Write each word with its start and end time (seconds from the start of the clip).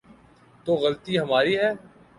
تو 0.65 0.71
غلطی 0.75 1.13
ہماری 1.19 1.55
ہے۔ 1.57 1.71